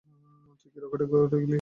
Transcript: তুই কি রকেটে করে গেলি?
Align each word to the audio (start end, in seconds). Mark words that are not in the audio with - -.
তুই 0.59 0.69
কি 0.73 0.79
রকেটে 0.79 1.05
করে 1.11 1.25
গেলি? 1.31 1.45